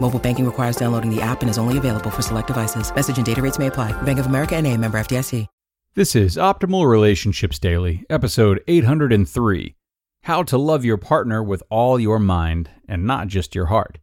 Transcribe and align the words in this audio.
Mobile 0.00 0.18
banking 0.18 0.46
requires 0.46 0.76
downloading 0.76 1.14
the 1.14 1.20
app 1.20 1.42
and 1.42 1.50
is 1.50 1.58
only 1.58 1.76
available 1.76 2.08
for 2.08 2.22
select 2.22 2.46
devices. 2.46 2.90
Message 2.94 3.18
and 3.18 3.26
data 3.26 3.42
rates 3.42 3.58
may 3.58 3.66
apply. 3.66 3.92
Bank 4.02 4.18
of 4.18 4.24
America 4.26 4.56
and 4.56 4.66
a 4.66 4.74
member 4.74 4.98
FDIC. 4.98 5.46
This 5.94 6.14
is 6.14 6.36
Optimal 6.36 6.88
Relationships 6.88 7.58
Daily, 7.58 8.04
episode 8.08 8.62
803 8.68 9.74
How 10.22 10.44
to 10.44 10.56
Love 10.56 10.84
Your 10.84 10.96
Partner 10.96 11.42
with 11.42 11.60
All 11.70 11.98
Your 11.98 12.20
Mind 12.20 12.70
and 12.86 13.04
Not 13.04 13.26
Just 13.26 13.56
Your 13.56 13.66
Heart 13.66 13.98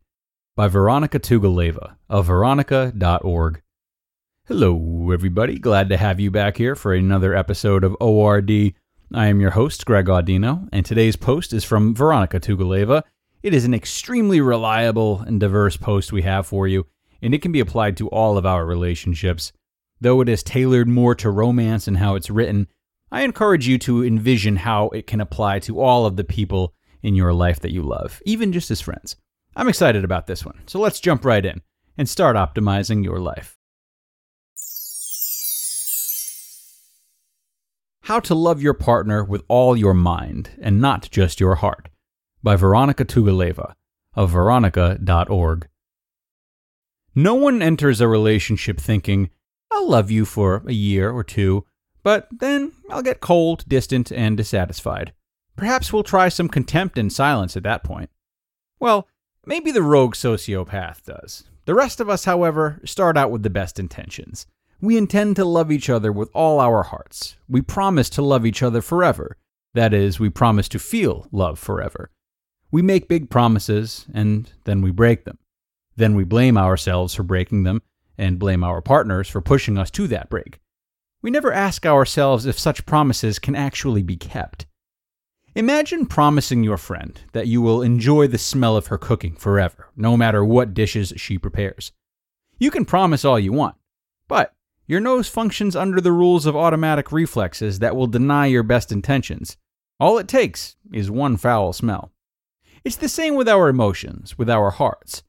by 0.57 0.67
Vironika 0.67 1.21
Tugaleva 1.21 1.95
of 2.09 2.27
vironika.org. 2.27 3.61
Hello, 4.45 5.11
everybody. 5.11 5.57
Glad 5.57 5.88
to 5.88 5.95
have 5.95 6.19
you 6.19 6.31
back 6.31 6.57
here 6.57 6.75
for 6.75 6.93
another 6.93 7.33
episode 7.33 7.85
of 7.85 7.95
ORD. 8.01 8.51
I 9.13 9.27
am 9.27 9.39
your 9.39 9.51
host, 9.51 9.85
Greg 9.85 10.07
Audino, 10.07 10.67
and 10.73 10.85
today's 10.85 11.16
post 11.16 11.53
is 11.53 11.63
from 11.63 11.95
Vironika 11.95 12.41
Tugaleva. 12.41 13.03
It 13.45 13.53
is 13.53 13.63
an 13.63 13.75
extremely 13.75 14.41
reliable 14.41 15.19
and 15.19 15.39
diverse 15.39 15.77
post 15.77 16.11
we 16.11 16.23
have 16.23 16.47
for 16.47 16.67
you, 16.67 16.88
and 17.21 17.31
it 17.31 17.43
can 17.43 17.51
be 17.51 17.59
applied 17.59 17.95
to 17.97 18.09
all 18.09 18.39
of 18.39 18.45
our 18.47 18.65
relationships. 18.65 19.51
Though 20.01 20.19
it 20.21 20.29
is 20.29 20.41
tailored 20.41 20.88
more 20.88 21.13
to 21.13 21.29
romance 21.29 21.88
and 21.88 21.99
how 21.99 22.16
it's 22.16 22.31
written, 22.31 22.67
I 23.11 23.21
encourage 23.21 23.67
you 23.67 23.77
to 23.77 24.03
envision 24.03 24.55
how 24.55 24.89
it 24.89 25.05
can 25.05 25.21
apply 25.21 25.59
to 25.59 25.79
all 25.79 26.07
of 26.07 26.16
the 26.16 26.23
people 26.23 26.73
in 27.03 27.13
your 27.13 27.33
life 27.33 27.59
that 27.59 27.71
you 27.71 27.83
love, 27.83 28.19
even 28.25 28.51
just 28.51 28.71
as 28.71 28.81
friends. 28.81 29.16
I'm 29.55 29.69
excited 29.69 30.03
about 30.03 30.25
this 30.25 30.43
one, 30.43 30.63
so 30.66 30.79
let's 30.79 30.99
jump 30.99 31.23
right 31.23 31.45
in 31.45 31.61
and 31.99 32.09
start 32.09 32.35
optimizing 32.35 33.03
your 33.03 33.19
life. 33.19 33.59
How 38.01 38.19
to 38.21 38.33
Love 38.33 38.63
Your 38.63 38.73
Partner 38.73 39.23
with 39.23 39.43
All 39.47 39.77
Your 39.77 39.93
Mind 39.93 40.49
and 40.59 40.81
Not 40.81 41.11
Just 41.11 41.39
Your 41.39 41.53
Heart 41.53 41.89
by 42.45 42.55
Vironika 42.55 43.03
Tugaleva 43.03 43.73
of 44.13 44.31
vironika.org. 44.31 45.67
No 47.15 47.33
one 47.33 47.63
enters 47.63 47.99
a 47.99 48.07
relationship 48.07 48.79
thinking, 48.79 49.31
I'll 49.71 49.89
love 49.89 50.11
you 50.11 50.25
for 50.25 50.63
a 50.67 50.71
year 50.71 51.09
or 51.09 51.23
two, 51.23 51.66
but 52.03 52.27
then 52.31 52.71
I'll 52.91 53.01
get 53.01 53.19
cold, 53.19 53.66
distant, 53.67 54.11
and 54.11 54.38
dissatisfied. 54.38 55.11
Perhaps 55.55 55.91
we'll 55.91 56.03
try 56.03 56.29
some 56.29 56.47
contempt 56.47 56.99
and 56.99 57.11
silence 57.11 57.57
at 57.57 57.63
that 57.63 57.83
point. 57.83 58.11
Well, 58.79 59.07
maybe 59.47 59.71
the 59.71 59.81
rogue 59.81 60.13
sociopath 60.13 61.03
does. 61.03 61.45
The 61.66 61.73
rest 61.73 61.99
of 61.99 62.09
us, 62.09 62.25
however, 62.25 62.79
start 62.85 63.17
out 63.17 63.31
with 63.31 63.41
the 63.41 63.50
best 63.50 63.79
intentions. 63.79 64.45
We 64.79 64.97
intend 64.97 65.35
to 65.38 65.45
love 65.45 65.72
each 65.72 65.89
other 65.89 66.12
with 66.12 66.29
all 66.35 66.59
our 66.59 66.83
hearts. 66.83 67.38
We 67.50 67.63
promise 67.63 68.09
to 68.12 68.22
love 68.22 68.45
each 68.45 68.62
other 68.62 68.83
forever. 68.83 69.35
That 69.73 69.95
is, 69.95 70.19
we 70.19 70.29
promise 70.29 70.69
to 70.69 70.79
feel 70.79 71.27
love 71.31 71.57
forever. 71.57 72.12
We 72.71 72.81
make 72.81 73.07
big 73.07 73.29
promises, 73.29 74.05
and 74.13 74.51
then 74.65 74.81
we 74.81 74.91
break 74.91 75.25
them. 75.25 75.37
Then 75.95 76.15
we 76.15 76.23
blame 76.23 76.57
ourselves 76.57 77.15
for 77.15 77.23
breaking 77.23 77.63
them, 77.63 77.81
and 78.17 78.39
blame 78.39 78.63
our 78.63 78.81
partners 78.81 79.29
for 79.29 79.41
pushing 79.41 79.77
us 79.77 79.91
to 79.91 80.07
that 80.07 80.29
break. 80.29 80.59
We 81.21 81.31
never 81.31 81.51
ask 81.51 81.85
ourselves 81.85 82.45
if 82.45 82.59
such 82.59 82.85
promises 82.85 83.39
can 83.39 83.55
actually 83.55 84.03
be 84.03 84.15
kept. 84.15 84.65
Imagine 85.55 86.05
promising 86.05 86.63
your 86.63 86.77
friend 86.77 87.19
that 87.31 87.47
you 87.47 87.61
will 87.61 87.81
enjoy 87.81 88.27
the 88.27 88.37
smell 88.37 88.75
of 88.75 88.87
her 88.87 88.97
cooking 88.97 89.35
forever, 89.35 89.89
no 89.95 90.17
matter 90.17 90.43
what 90.43 90.73
dishes 90.73 91.13
she 91.15 91.37
prepares. 91.37 91.93
You 92.59 92.71
can 92.71 92.85
promise 92.85 93.23
all 93.23 93.39
you 93.39 93.53
want, 93.53 93.75
but 94.27 94.53
your 94.85 94.99
nose 94.99 95.27
functions 95.27 95.75
under 95.75 95.99
the 95.99 96.11
rules 96.11 96.45
of 96.45 96.55
automatic 96.55 97.11
reflexes 97.11 97.79
that 97.79 97.95
will 97.95 98.07
deny 98.07 98.47
your 98.47 98.63
best 98.63 98.91
intentions. 98.91 99.57
All 99.99 100.17
it 100.17 100.27
takes 100.27 100.75
is 100.91 101.09
one 101.09 101.37
foul 101.37 101.73
smell. 101.73 102.11
It's 102.85 102.96
the 102.96 103.09
same 103.09 103.34
with 103.34 103.50
our 103.50 103.68
emotions, 103.68 104.38
with 104.38 104.47
our 104.47 104.69
hearts. 104.69 105.23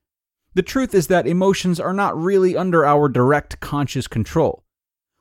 The 0.53 0.63
truth 0.63 0.95
is 0.95 1.07
that 1.07 1.27
emotions 1.27 1.81
are 1.81 1.95
not 1.95 2.15
really 2.15 2.55
under 2.55 2.85
our 2.85 3.09
direct 3.09 3.61
conscious 3.61 4.07
control. 4.07 4.63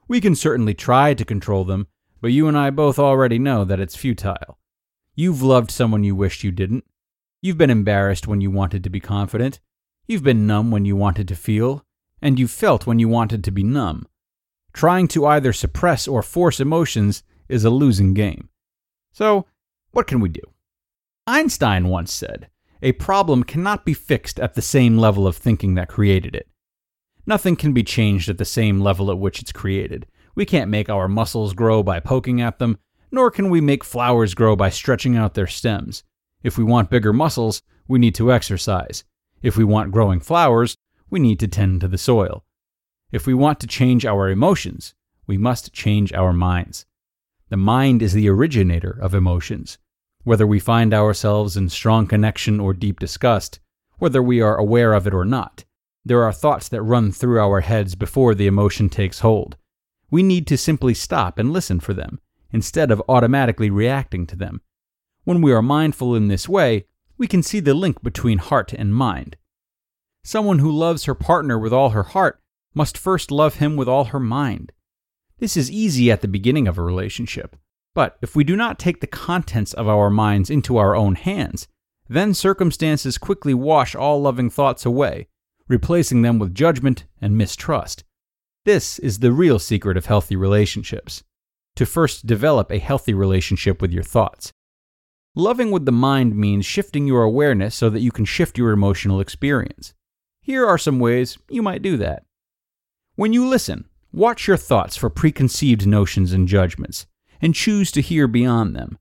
We 0.10 0.20
can 0.20 0.36
certainly 0.36 0.74
try 0.74 1.14
to 1.14 1.24
control 1.24 1.64
them, 1.64 1.88
but 2.20 2.34
you 2.34 2.50
and 2.50 2.58
I 2.58 2.72
both 2.72 3.00
already 3.00 3.40
know 3.40 3.64
that 3.64 3.80
it's 3.80 3.96
futile. 3.96 4.60
You've 5.16 5.42
loved 5.42 5.72
someone 5.72 6.04
you 6.04 6.14
wished 6.14 6.44
you 6.44 6.52
didn't. 6.52 6.84
You've 7.42 7.58
been 7.58 7.70
embarrassed 7.70 8.28
when 8.28 8.42
you 8.42 8.52
wanted 8.52 8.84
to 8.84 8.90
be 8.90 9.00
confident. 9.00 9.62
You've 10.06 10.24
been 10.24 10.46
numb 10.46 10.72
when 10.72 10.84
you 10.84 10.98
wanted 10.98 11.30
to 11.30 11.36
feel. 11.36 11.86
And 12.22 12.38
you've 12.38 12.52
felt 12.52 12.86
when 12.86 13.00
you 13.00 13.08
wanted 13.08 13.46
to 13.46 13.52
be 13.52 13.64
numb. 13.64 14.08
Trying 14.74 15.08
to 15.10 15.26
either 15.26 15.54
suppress 15.54 16.06
or 16.06 16.22
force 16.22 16.60
emotions 16.60 17.24
is 17.48 17.64
a 17.64 17.70
losing 17.70 18.14
game. 18.14 18.50
So, 19.14 19.46
what 19.92 20.06
can 20.06 20.20
we 20.20 20.28
do? 20.28 20.42
Einstein 21.28 21.88
once 21.88 22.14
said, 22.14 22.50
a 22.82 22.92
problem 22.92 23.44
cannot 23.44 23.84
be 23.84 23.94
fixed 23.96 24.40
at 24.40 24.54
the 24.54 24.62
same 24.62 24.98
level 24.98 25.26
of 25.26 25.36
thinking 25.36 25.74
that 25.74 25.90
created 25.90 26.36
it. 26.36 26.48
Nothing 27.26 27.56
can 27.56 27.74
be 27.74 27.84
changed 27.84 28.30
at 28.30 28.38
the 28.38 28.46
same 28.46 28.80
level 28.80 29.10
at 29.10 29.18
which 29.18 29.42
it's 29.42 29.52
created. 29.52 30.06
We 30.36 30.46
can't 30.46 30.70
make 30.70 30.88
our 30.88 31.08
muscles 31.08 31.54
grow 31.54 31.82
by 31.82 32.00
poking 32.00 32.42
at 32.42 32.60
them, 32.60 32.78
nor 33.12 33.32
can 33.32 33.50
we 33.50 33.60
make 33.60 33.84
flowers 33.84 34.36
grow 34.36 34.56
by 34.56 34.70
stretching 34.70 35.16
out 35.18 35.34
their 35.34 35.48
stems. 35.48 36.04
If 36.44 36.60
we 36.60 36.64
want 36.64 36.92
bigger 36.92 37.14
muscles, 37.14 37.64
we 37.88 37.98
need 37.98 38.14
to 38.16 38.32
exercise. 38.32 39.04
If 39.42 39.58
we 39.58 39.64
want 39.64 39.92
growing 39.92 40.20
flowers, 40.20 40.76
we 41.10 41.20
need 41.20 41.40
to 41.40 41.48
tend 41.48 41.82
to 41.82 41.88
the 41.88 41.98
soil. 41.98 42.44
If 43.12 43.26
we 43.26 43.34
want 43.34 43.60
to 43.62 43.68
change 43.68 44.06
our 44.06 44.30
emotions, 44.30 44.94
we 45.26 45.38
must 45.40 45.74
change 45.74 46.14
our 46.14 46.34
minds. 46.34 46.86
The 47.50 47.58
mind 47.58 48.04
is 48.04 48.14
the 48.14 48.30
originator 48.30 48.98
of 49.02 49.16
emotions. 49.16 49.80
Whether 50.26 50.48
we 50.48 50.60
find 50.60 50.92
ourselves 50.92 51.56
in 51.56 51.70
strong 51.70 52.08
connection 52.08 52.60
or 52.60 52.74
deep 52.74 53.00
disgust, 53.00 53.60
whether 54.00 54.24
we 54.24 54.42
are 54.42 54.58
aware 54.58 54.94
of 54.94 55.06
it 55.06 55.14
or 55.14 55.24
not, 55.24 55.66
there 56.04 56.24
are 56.24 56.34
thoughts 56.34 56.68
that 56.70 56.82
run 56.82 57.12
through 57.12 57.40
our 57.40 57.62
heads 57.62 57.94
before 57.94 58.34
the 58.34 58.48
emotion 58.48 58.90
takes 58.90 59.20
hold. 59.20 59.56
We 60.10 60.24
need 60.24 60.48
to 60.48 60.58
simply 60.58 60.96
stop 60.96 61.38
and 61.38 61.54
listen 61.54 61.80
for 61.80 61.94
them, 61.94 62.20
instead 62.52 62.90
of 62.90 63.04
automatically 63.08 63.70
reacting 63.70 64.26
to 64.26 64.36
them. 64.36 64.62
When 65.26 65.44
we 65.44 65.54
are 65.54 65.62
mindful 65.62 66.16
in 66.16 66.28
this 66.28 66.50
way, 66.50 66.86
we 67.20 67.28
can 67.28 67.44
see 67.44 67.60
the 67.60 67.76
link 67.76 68.02
between 68.02 68.40
heart 68.40 68.74
and 68.74 68.96
mind. 68.96 69.38
Someone 70.24 70.58
who 70.58 70.72
loves 70.72 71.06
her 71.06 71.14
partner 71.14 71.60
with 71.60 71.72
all 71.72 71.92
her 71.92 72.02
heart 72.02 72.42
must 72.74 72.98
first 72.98 73.30
love 73.30 73.56
him 73.56 73.76
with 73.76 73.88
all 73.88 74.06
her 74.06 74.20
mind. 74.20 74.72
This 75.38 75.56
is 75.56 75.70
easy 75.70 76.12
at 76.12 76.22
the 76.22 76.28
beginning 76.28 76.68
of 76.68 76.80
a 76.80 76.84
relationship. 76.84 77.56
But 77.96 78.18
if 78.22 78.36
we 78.36 78.44
do 78.44 78.56
not 78.56 78.78
take 78.78 79.00
the 79.00 79.08
contents 79.08 79.74
of 79.74 79.88
our 79.88 80.10
minds 80.12 80.50
into 80.52 80.78
our 80.78 80.96
own 80.96 81.16
hands, 81.16 81.68
then 82.08 82.36
circumstances 82.36 83.18
quickly 83.18 83.54
wash 83.54 83.96
all 83.96 84.22
loving 84.22 84.50
thoughts 84.50 84.86
away, 84.86 85.28
replacing 85.68 86.22
them 86.22 86.38
with 86.38 86.54
judgment 86.54 87.06
and 87.20 87.38
mistrust. 87.38 88.04
This 88.66 89.00
is 89.00 89.20
the 89.20 89.32
real 89.32 89.58
secret 89.58 89.96
of 89.96 90.06
healthy 90.06 90.36
relationships 90.36 91.24
to 91.78 91.86
first 91.86 92.26
develop 92.28 92.72
a 92.72 92.80
healthy 92.80 93.14
relationship 93.14 93.82
with 93.82 93.92
your 93.92 94.04
thoughts. 94.04 94.52
Loving 95.34 95.72
with 95.72 95.86
the 95.86 95.92
mind 95.92 96.36
means 96.36 96.66
shifting 96.66 97.08
your 97.08 97.24
awareness 97.24 97.76
so 97.76 97.90
that 97.90 98.02
you 98.02 98.12
can 98.12 98.26
shift 98.26 98.58
your 98.58 98.72
emotional 98.72 99.20
experience. 99.20 99.94
Here 100.42 100.66
are 100.66 100.78
some 100.78 101.00
ways 101.00 101.38
you 101.50 101.62
might 101.62 101.82
do 101.82 101.98
that. 101.98 102.24
When 103.16 103.34
you 103.34 103.48
listen, 103.48 103.86
watch 104.12 104.48
your 104.48 104.58
thoughts 104.58 104.96
for 104.96 105.10
preconceived 105.10 105.88
notions 105.88 106.34
and 106.34 106.48
judgments 106.48 107.06
and 107.42 107.56
choose 107.56 107.92
to 107.92 108.02
hear 108.02 108.28
beyond 108.28 108.76
them. 108.76 108.98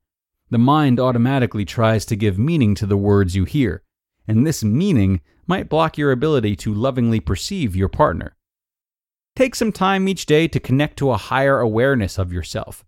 The 0.51 0.59
mind 0.59 1.01
automatically 1.01 1.65
tries 1.65 2.05
to 2.07 2.17
give 2.17 2.39
meaning 2.39 2.75
to 2.77 2.87
the 2.87 2.97
words 2.97 3.35
you 3.35 3.45
hear, 3.45 3.83
and 4.29 4.47
this 4.47 4.63
meaning 4.63 5.21
might 5.47 5.69
block 5.69 5.99
your 5.99 6.13
ability 6.13 6.57
to 6.57 6.73
lovingly 6.73 7.21
perceive 7.21 7.77
your 7.77 7.89
partner. 7.89 8.37
Take 9.37 9.55
some 9.55 9.73
time 9.73 10.07
each 10.07 10.27
day 10.27 10.47
to 10.49 10.61
connect 10.61 10.97
to 10.99 11.11
a 11.11 11.17
higher 11.17 11.59
awareness 11.59 12.19
of 12.19 12.33
yourself. 12.33 12.85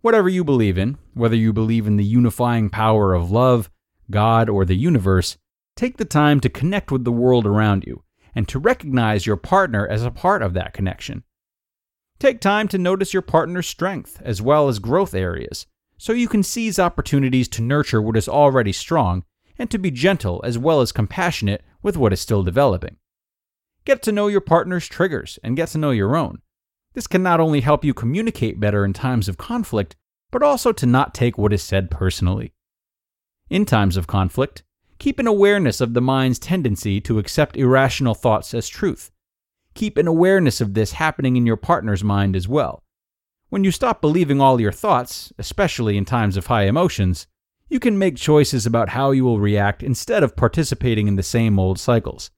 Whatever 0.00 0.28
you 0.28 0.44
believe 0.44 0.76
in, 0.76 0.98
whether 1.14 1.36
you 1.36 1.52
believe 1.52 1.86
in 1.86 1.96
the 1.96 2.04
unifying 2.04 2.68
power 2.68 3.14
of 3.14 3.30
love, 3.30 3.70
God, 4.10 4.48
or 4.48 4.64
the 4.64 4.74
universe, 4.74 5.38
take 5.76 5.96
the 5.96 6.04
time 6.04 6.40
to 6.40 6.48
connect 6.48 6.90
with 6.90 7.04
the 7.04 7.12
world 7.12 7.46
around 7.46 7.84
you 7.86 8.02
and 8.34 8.48
to 8.48 8.58
recognize 8.58 9.26
your 9.26 9.36
partner 9.36 9.86
as 9.86 10.04
a 10.04 10.10
part 10.10 10.42
of 10.42 10.52
that 10.54 10.74
connection. 10.74 11.22
Take 12.18 12.40
time 12.40 12.68
to 12.68 12.78
notice 12.78 13.12
your 13.12 13.22
partner's 13.22 13.66
strength 13.66 14.20
as 14.24 14.40
well 14.40 14.68
as 14.68 14.78
growth 14.78 15.14
areas 15.14 15.66
so 15.98 16.12
you 16.12 16.28
can 16.28 16.42
seize 16.42 16.78
opportunities 16.78 17.48
to 17.48 17.62
nurture 17.62 18.00
what 18.00 18.16
is 18.16 18.28
already 18.28 18.72
strong 18.72 19.24
and 19.58 19.70
to 19.70 19.78
be 19.78 19.90
gentle 19.90 20.40
as 20.44 20.58
well 20.58 20.80
as 20.80 20.92
compassionate 20.92 21.62
with 21.82 21.96
what 21.96 22.12
is 22.12 22.20
still 22.20 22.42
developing. 22.42 22.96
Get 23.84 24.02
to 24.02 24.12
know 24.12 24.28
your 24.28 24.40
partner's 24.40 24.88
triggers 24.88 25.38
and 25.42 25.56
get 25.56 25.68
to 25.68 25.78
know 25.78 25.90
your 25.90 26.16
own. 26.16 26.40
This 26.94 27.06
can 27.06 27.22
not 27.22 27.40
only 27.40 27.60
help 27.60 27.84
you 27.84 27.92
communicate 27.92 28.60
better 28.60 28.84
in 28.84 28.92
times 28.92 29.28
of 29.28 29.36
conflict, 29.36 29.96
but 30.30 30.42
also 30.42 30.72
to 30.72 30.86
not 30.86 31.14
take 31.14 31.36
what 31.36 31.52
is 31.52 31.62
said 31.62 31.90
personally. 31.90 32.52
In 33.50 33.64
times 33.64 33.96
of 33.96 34.06
conflict, 34.06 34.62
keep 34.98 35.18
an 35.18 35.26
awareness 35.26 35.80
of 35.80 35.92
the 35.92 36.00
mind's 36.00 36.38
tendency 36.38 37.00
to 37.02 37.18
accept 37.18 37.56
irrational 37.56 38.14
thoughts 38.14 38.54
as 38.54 38.68
truth. 38.68 39.10
Keep 39.74 39.98
an 39.98 40.06
awareness 40.06 40.60
of 40.60 40.74
this 40.74 40.92
happening 40.92 41.36
in 41.36 41.46
your 41.46 41.56
partner's 41.56 42.04
mind 42.04 42.36
as 42.36 42.46
well. 42.48 42.82
When 43.48 43.64
you 43.64 43.70
stop 43.70 44.00
believing 44.00 44.40
all 44.40 44.60
your 44.60 44.72
thoughts, 44.72 45.32
especially 45.38 45.96
in 45.96 46.04
times 46.04 46.36
of 46.36 46.46
high 46.46 46.64
emotions, 46.64 47.26
you 47.68 47.80
can 47.80 47.98
make 47.98 48.16
choices 48.16 48.66
about 48.66 48.90
how 48.90 49.10
you 49.10 49.24
will 49.24 49.40
react 49.40 49.82
instead 49.82 50.22
of 50.22 50.36
participating 50.36 51.08
in 51.08 51.16
the 51.16 51.22
same 51.22 51.58
old 51.58 51.78
cycles. 51.78 52.30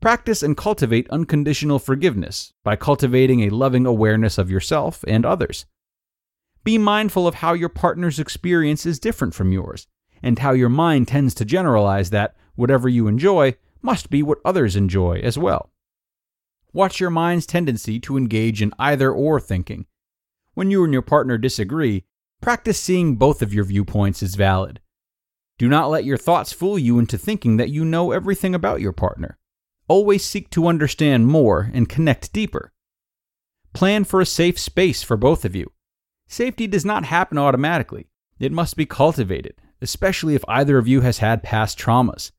Practice 0.00 0.42
and 0.42 0.56
cultivate 0.56 1.08
unconditional 1.10 1.78
forgiveness 1.78 2.52
by 2.64 2.76
cultivating 2.76 3.42
a 3.42 3.50
loving 3.50 3.86
awareness 3.86 4.36
of 4.36 4.50
yourself 4.50 5.04
and 5.06 5.24
others. 5.24 5.64
Be 6.64 6.76
mindful 6.76 7.28
of 7.28 7.36
how 7.36 7.52
your 7.52 7.68
partner's 7.68 8.18
experience 8.18 8.84
is 8.84 8.98
different 8.98 9.34
from 9.34 9.52
yours, 9.52 9.86
and 10.22 10.40
how 10.40 10.52
your 10.52 10.68
mind 10.68 11.06
tends 11.08 11.34
to 11.34 11.44
generalize 11.44 12.10
that 12.10 12.34
whatever 12.56 12.88
you 12.88 13.06
enjoy 13.06 13.54
must 13.80 14.10
be 14.10 14.22
what 14.22 14.38
others 14.44 14.74
enjoy 14.74 15.20
as 15.20 15.38
well. 15.38 15.70
Watch 16.72 17.00
your 17.00 17.10
mind's 17.10 17.46
tendency 17.46 17.98
to 18.00 18.16
engage 18.16 18.60
in 18.60 18.72
either 18.78 19.10
or 19.10 19.40
thinking. 19.40 19.86
When 20.54 20.70
you 20.70 20.84
and 20.84 20.92
your 20.92 21.02
partner 21.02 21.38
disagree, 21.38 22.04
practice 22.40 22.80
seeing 22.80 23.16
both 23.16 23.42
of 23.42 23.52
your 23.52 23.64
viewpoints 23.64 24.22
as 24.22 24.34
valid. 24.34 24.80
Do 25.58 25.68
not 25.68 25.88
let 25.88 26.04
your 26.04 26.18
thoughts 26.18 26.52
fool 26.52 26.78
you 26.78 26.98
into 26.98 27.16
thinking 27.16 27.56
that 27.56 27.70
you 27.70 27.84
know 27.84 28.12
everything 28.12 28.54
about 28.54 28.80
your 28.80 28.92
partner. 28.92 29.38
Always 29.88 30.24
seek 30.24 30.50
to 30.50 30.66
understand 30.66 31.28
more 31.28 31.70
and 31.72 31.88
connect 31.88 32.32
deeper. 32.32 32.72
Plan 33.72 34.04
for 34.04 34.20
a 34.20 34.26
safe 34.26 34.58
space 34.58 35.02
for 35.02 35.16
both 35.16 35.44
of 35.44 35.54
you. 35.54 35.72
Safety 36.28 36.66
does 36.66 36.84
not 36.84 37.04
happen 37.04 37.38
automatically, 37.38 38.08
it 38.38 38.52
must 38.52 38.76
be 38.76 38.84
cultivated, 38.84 39.54
especially 39.80 40.34
if 40.34 40.44
either 40.48 40.76
of 40.76 40.88
you 40.88 41.02
has 41.02 41.18
had 41.18 41.42
past 41.42 41.78
traumas. 41.78 42.32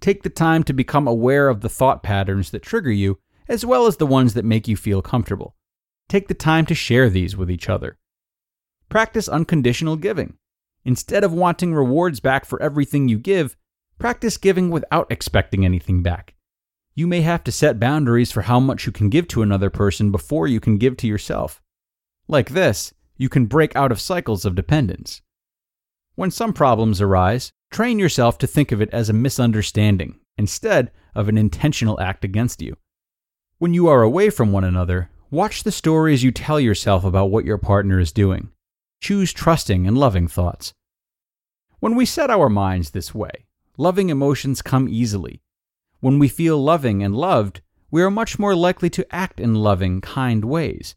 Take 0.00 0.22
the 0.22 0.30
time 0.30 0.62
to 0.64 0.72
become 0.72 1.08
aware 1.08 1.48
of 1.48 1.60
the 1.60 1.68
thought 1.68 2.02
patterns 2.02 2.50
that 2.50 2.62
trigger 2.62 2.92
you, 2.92 3.18
as 3.48 3.64
well 3.64 3.86
as 3.86 3.96
the 3.96 4.06
ones 4.06 4.34
that 4.34 4.44
make 4.44 4.68
you 4.68 4.76
feel 4.76 5.02
comfortable. 5.02 5.56
Take 6.08 6.28
the 6.28 6.34
time 6.34 6.66
to 6.66 6.74
share 6.74 7.08
these 7.08 7.36
with 7.36 7.50
each 7.50 7.68
other. 7.68 7.98
Practice 8.88 9.28
unconditional 9.28 9.96
giving. 9.96 10.36
Instead 10.84 11.24
of 11.24 11.32
wanting 11.32 11.74
rewards 11.74 12.20
back 12.20 12.44
for 12.44 12.60
everything 12.60 13.08
you 13.08 13.18
give, 13.18 13.56
practice 13.98 14.36
giving 14.36 14.70
without 14.70 15.10
expecting 15.10 15.64
anything 15.64 16.02
back 16.02 16.34
you 16.94 17.06
may 17.06 17.22
have 17.22 17.42
to 17.44 17.52
set 17.52 17.80
boundaries 17.80 18.30
for 18.30 18.42
how 18.42 18.60
much 18.60 18.86
you 18.86 18.92
can 18.92 19.08
give 19.08 19.26
to 19.28 19.42
another 19.42 19.70
person 19.70 20.12
before 20.12 20.46
you 20.46 20.60
can 20.60 20.78
give 20.78 20.96
to 20.98 21.06
yourself. 21.06 21.60
Like 22.28 22.50
this, 22.50 22.94
you 23.16 23.28
can 23.28 23.46
break 23.46 23.74
out 23.74 23.90
of 23.90 24.00
cycles 24.00 24.44
of 24.44 24.54
dependence. 24.54 25.20
When 26.14 26.30
some 26.30 26.52
problems 26.52 27.00
arise, 27.00 27.50
train 27.70 27.98
yourself 27.98 28.38
to 28.38 28.46
think 28.46 28.70
of 28.70 28.80
it 28.80 28.90
as 28.90 29.08
a 29.08 29.12
misunderstanding 29.14 30.20
instead 30.38 30.92
of 31.14 31.28
an 31.28 31.36
intentional 31.36 32.00
act 32.00 32.24
against 32.24 32.62
you. 32.62 32.76
When 33.64 33.72
you 33.72 33.88
are 33.88 34.02
away 34.02 34.28
from 34.28 34.52
one 34.52 34.64
another, 34.64 35.08
watch 35.30 35.62
the 35.62 35.72
stories 35.72 36.22
you 36.22 36.30
tell 36.30 36.60
yourself 36.60 37.02
about 37.02 37.30
what 37.30 37.46
your 37.46 37.56
partner 37.56 37.98
is 37.98 38.12
doing. 38.12 38.50
Choose 39.00 39.32
trusting 39.32 39.86
and 39.86 39.96
loving 39.96 40.28
thoughts. 40.28 40.74
When 41.80 41.94
we 41.96 42.04
set 42.04 42.28
our 42.28 42.50
minds 42.50 42.90
this 42.90 43.14
way, 43.14 43.46
loving 43.78 44.10
emotions 44.10 44.60
come 44.60 44.86
easily 44.86 45.40
when 46.00 46.18
we 46.18 46.28
feel 46.28 46.62
loving 46.62 47.02
and 47.02 47.16
loved, 47.16 47.62
we 47.90 48.02
are 48.02 48.10
much 48.10 48.38
more 48.38 48.54
likely 48.54 48.90
to 48.90 49.06
act 49.10 49.40
in 49.40 49.54
loving, 49.54 50.02
kind 50.02 50.44
ways. 50.44 50.94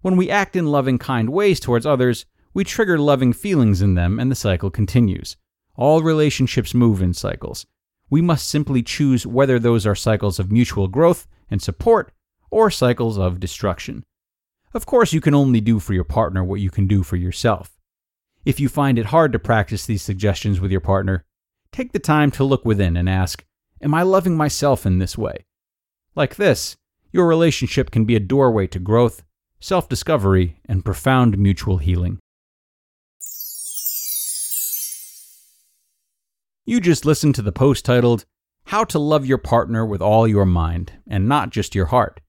When 0.00 0.16
we 0.16 0.30
act 0.30 0.56
in 0.56 0.68
loving, 0.68 0.96
kind 0.96 1.28
ways 1.28 1.60
towards 1.60 1.84
others, 1.84 2.24
we 2.54 2.64
trigger 2.64 2.98
loving 2.98 3.34
feelings 3.34 3.82
in 3.82 3.92
them 3.92 4.18
and 4.18 4.30
the 4.30 4.34
cycle 4.34 4.70
continues. 4.70 5.36
All 5.74 6.00
relationships 6.00 6.72
move 6.72 7.02
in 7.02 7.12
cycles. 7.12 7.66
We 8.08 8.22
must 8.22 8.48
simply 8.48 8.82
choose 8.82 9.26
whether 9.26 9.58
those 9.58 9.86
are 9.86 9.94
cycles 9.94 10.38
of 10.38 10.52
mutual 10.52 10.88
growth 10.88 11.26
and 11.50 11.60
support 11.60 12.12
or 12.50 12.70
cycles 12.70 13.18
of 13.18 13.40
destruction. 13.40 14.04
Of 14.74 14.86
course, 14.86 15.12
you 15.12 15.20
can 15.20 15.34
only 15.34 15.60
do 15.60 15.78
for 15.78 15.94
your 15.94 16.04
partner 16.04 16.44
what 16.44 16.60
you 16.60 16.70
can 16.70 16.86
do 16.86 17.02
for 17.02 17.16
yourself. 17.16 17.78
If 18.44 18.60
you 18.60 18.68
find 18.68 18.98
it 18.98 19.06
hard 19.06 19.32
to 19.32 19.38
practice 19.38 19.86
these 19.86 20.02
suggestions 20.02 20.60
with 20.60 20.70
your 20.70 20.80
partner, 20.80 21.24
take 21.72 21.92
the 21.92 21.98
time 21.98 22.30
to 22.32 22.44
look 22.44 22.64
within 22.64 22.96
and 22.96 23.08
ask, 23.08 23.44
Am 23.82 23.94
I 23.94 24.02
loving 24.02 24.36
myself 24.36 24.86
in 24.86 24.98
this 24.98 25.18
way? 25.18 25.44
Like 26.14 26.36
this, 26.36 26.76
your 27.12 27.26
relationship 27.26 27.90
can 27.90 28.04
be 28.04 28.16
a 28.16 28.20
doorway 28.20 28.66
to 28.68 28.78
growth, 28.78 29.22
self 29.60 29.88
discovery, 29.88 30.60
and 30.66 30.84
profound 30.84 31.36
mutual 31.38 31.78
healing. 31.78 32.18
You 36.68 36.80
just 36.80 37.04
listened 37.04 37.36
to 37.36 37.42
the 37.42 37.52
post 37.52 37.84
titled, 37.84 38.24
How 38.64 38.82
to 38.86 38.98
Love 38.98 39.24
Your 39.24 39.38
Partner 39.38 39.86
with 39.86 40.02
All 40.02 40.26
Your 40.26 40.44
Mind 40.44 40.94
and 41.06 41.28
Not 41.28 41.50
Just 41.50 41.76
Your 41.76 41.86
Heart 41.86 42.20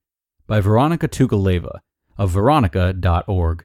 by 0.46 0.60
Vironika 0.60 1.08
Tugaleva 1.08 1.80
of 2.16 2.34
vironika.org. 2.34 3.64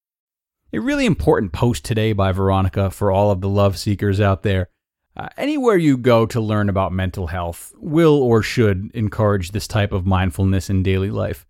A 0.73 0.79
really 0.79 1.05
important 1.05 1.51
post 1.51 1.83
today 1.83 2.13
by 2.13 2.31
Vironika 2.31 2.93
for 2.93 3.11
all 3.11 3.29
of 3.29 3.41
the 3.41 3.49
love 3.49 3.77
seekers 3.77 4.21
out 4.21 4.43
there. 4.43 4.69
Uh, 5.17 5.27
anywhere 5.35 5.75
you 5.75 5.97
go 5.97 6.25
to 6.25 6.39
learn 6.39 6.69
about 6.69 6.93
mental 6.93 7.27
health 7.27 7.73
will 7.75 8.15
or 8.15 8.41
should 8.41 8.89
encourage 8.93 9.51
this 9.51 9.67
type 9.67 9.91
of 9.91 10.05
mindfulness 10.05 10.69
in 10.69 10.81
daily 10.81 11.11
life. 11.11 11.45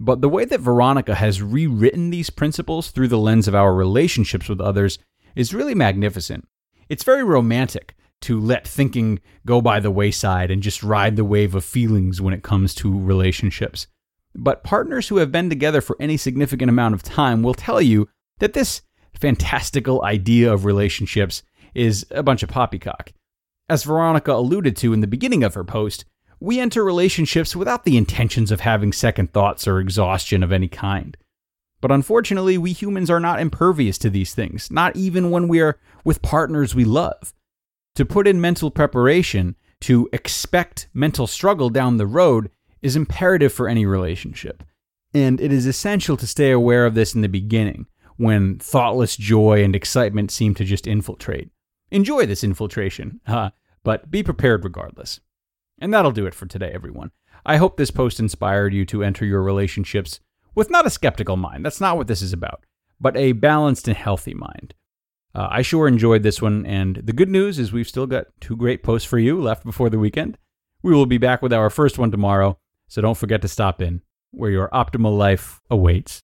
But 0.00 0.22
the 0.22 0.28
way 0.28 0.44
that 0.44 0.60
Vironika 0.60 1.14
has 1.14 1.40
rewritten 1.40 2.10
these 2.10 2.30
principles 2.30 2.90
through 2.90 3.06
the 3.06 3.18
lens 3.18 3.46
of 3.46 3.54
our 3.54 3.72
relationships 3.72 4.48
with 4.48 4.60
others 4.60 4.98
is 5.36 5.54
really 5.54 5.76
magnificent. 5.76 6.48
It's 6.88 7.04
very 7.04 7.22
romantic 7.22 7.94
to 8.22 8.40
let 8.40 8.66
thinking 8.66 9.20
go 9.46 9.60
by 9.60 9.78
the 9.78 9.92
wayside 9.92 10.50
and 10.50 10.64
just 10.64 10.82
ride 10.82 11.14
the 11.14 11.24
wave 11.24 11.54
of 11.54 11.64
feelings 11.64 12.20
when 12.20 12.34
it 12.34 12.42
comes 12.42 12.74
to 12.74 12.98
relationships. 12.98 13.86
But 14.34 14.64
partners 14.64 15.06
who 15.06 15.18
have 15.18 15.30
been 15.30 15.48
together 15.48 15.80
for 15.80 15.96
any 16.00 16.16
significant 16.16 16.68
amount 16.68 16.94
of 16.94 17.04
time 17.04 17.44
will 17.44 17.54
tell 17.54 17.80
you 17.80 18.08
that 18.38 18.52
this 18.52 18.82
fantastical 19.12 20.02
idea 20.04 20.52
of 20.52 20.64
relationships 20.64 21.42
is 21.74 22.06
a 22.10 22.22
bunch 22.22 22.42
of 22.42 22.48
poppycock. 22.48 23.12
As 23.68 23.84
Vironika 23.84 24.34
alluded 24.34 24.76
to 24.78 24.92
in 24.92 25.00
the 25.00 25.06
beginning 25.06 25.42
of 25.42 25.54
her 25.54 25.64
post, 25.64 26.04
we 26.40 26.60
enter 26.60 26.84
relationships 26.84 27.56
without 27.56 27.84
the 27.84 27.96
intentions 27.96 28.50
of 28.50 28.60
having 28.60 28.92
second 28.92 29.32
thoughts 29.32 29.66
or 29.66 29.78
exhaustion 29.78 30.42
of 30.42 30.52
any 30.52 30.68
kind. 30.68 31.16
But 31.80 31.92
unfortunately, 31.92 32.58
we 32.58 32.72
humans 32.72 33.10
are 33.10 33.20
not 33.20 33.40
impervious 33.40 33.98
to 33.98 34.10
these 34.10 34.34
things, 34.34 34.70
not 34.70 34.96
even 34.96 35.30
when 35.30 35.48
we 35.48 35.60
are 35.60 35.78
with 36.04 36.22
partners 36.22 36.74
we 36.74 36.84
love. 36.84 37.34
To 37.96 38.04
put 38.04 38.26
in 38.26 38.40
mental 38.40 38.70
preparation, 38.70 39.56
to 39.82 40.08
expect 40.12 40.88
mental 40.92 41.26
struggle 41.26 41.70
down 41.70 41.96
the 41.96 42.06
road, 42.06 42.50
is 42.82 42.96
imperative 42.96 43.52
for 43.52 43.68
any 43.68 43.86
relationship. 43.86 44.62
And 45.12 45.40
it 45.40 45.52
is 45.52 45.66
essential 45.66 46.16
to 46.16 46.26
stay 46.26 46.50
aware 46.50 46.86
of 46.86 46.94
this 46.94 47.14
in 47.14 47.20
the 47.20 47.28
beginning, 47.28 47.86
when 48.16 48.58
thoughtless 48.58 49.16
joy 49.16 49.62
and 49.64 49.74
excitement 49.74 50.30
seem 50.30 50.54
to 50.54 50.64
just 50.64 50.86
infiltrate. 50.86 51.50
Enjoy 51.90 52.26
this 52.26 52.44
infiltration, 52.44 53.20
uh, 53.26 53.50
but 53.82 54.10
be 54.10 54.22
prepared 54.22 54.64
regardless. 54.64 55.20
And 55.78 55.92
that'll 55.92 56.12
do 56.12 56.26
it 56.26 56.34
for 56.34 56.46
today, 56.46 56.70
everyone. 56.72 57.10
I 57.44 57.56
hope 57.56 57.76
this 57.76 57.90
post 57.90 58.20
inspired 58.20 58.72
you 58.72 58.84
to 58.86 59.02
enter 59.02 59.24
your 59.24 59.42
relationships 59.42 60.20
with 60.54 60.70
not 60.70 60.86
a 60.86 60.90
skeptical 60.90 61.36
mind. 61.36 61.64
That's 61.64 61.80
not 61.80 61.96
what 61.96 62.06
this 62.06 62.22
is 62.22 62.32
about, 62.32 62.64
but 63.00 63.16
a 63.16 63.32
balanced 63.32 63.88
and 63.88 63.96
healthy 63.96 64.34
mind. 64.34 64.74
Uh, 65.34 65.48
I 65.50 65.62
sure 65.62 65.88
enjoyed 65.88 66.22
this 66.22 66.40
one, 66.40 66.64
and 66.64 66.96
the 66.96 67.12
good 67.12 67.28
news 67.28 67.58
is 67.58 67.72
we've 67.72 67.88
still 67.88 68.06
got 68.06 68.28
two 68.40 68.56
great 68.56 68.82
posts 68.84 69.08
for 69.08 69.18
you 69.18 69.40
left 69.40 69.64
before 69.64 69.90
the 69.90 69.98
weekend. 69.98 70.38
We 70.82 70.94
will 70.94 71.06
be 71.06 71.18
back 71.18 71.42
with 71.42 71.52
our 71.52 71.70
first 71.70 71.98
one 71.98 72.12
tomorrow, 72.12 72.56
so 72.86 73.02
don't 73.02 73.18
forget 73.18 73.42
to 73.42 73.48
stop 73.48 73.82
in, 73.82 74.02
where 74.30 74.50
your 74.50 74.68
optimal 74.68 75.18
life 75.18 75.60
awaits. 75.68 76.22